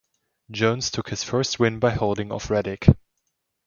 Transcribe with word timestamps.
Jones 0.49 0.89
took 0.89 1.09
his 1.11 1.23
first 1.23 1.59
win 1.59 1.77
by 1.77 1.91
holding 1.91 2.31
off 2.31 2.49
Reddick. 2.49 2.87